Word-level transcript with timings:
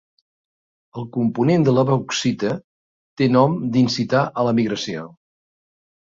El 0.99 1.03
component 1.17 1.65
de 1.67 1.73
la 1.79 1.83
bauxita 1.89 2.53
que 2.55 3.21
té 3.21 3.27
nom 3.33 3.59
d'incitar 3.75 4.23
a 4.25 4.47
l'emigració. 4.49 5.05